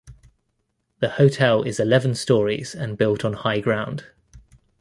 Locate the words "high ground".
3.33-4.05